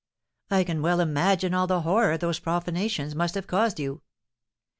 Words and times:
"I 0.49 0.63
can 0.63 0.81
well 0.81 0.99
imagine 0.99 1.53
all 1.53 1.67
the 1.67 1.81
horror 1.81 2.17
these 2.17 2.39
profanations 2.39 3.13
must 3.13 3.35
have 3.35 3.45
caused 3.45 3.79
you." 3.79 4.01